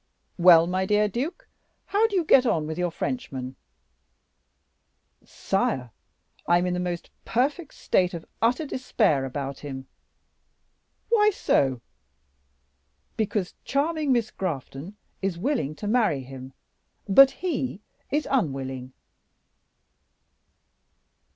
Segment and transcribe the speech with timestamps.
[0.39, 1.47] "Well, my dear duke,
[1.85, 3.55] how do you get on with your Frenchman?"
[5.23, 5.91] "Sire,
[6.47, 9.85] I am in the most perfect state of utter despair about him."
[11.09, 11.81] "Why so?"
[13.15, 16.53] "Because charming Miss Grafton is willing to marry him,
[17.07, 18.93] but he is unwilling."